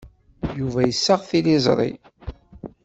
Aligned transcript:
Yuba 0.59 0.79
yessaɣ 0.83 1.21
tiliẓri. 1.29 1.91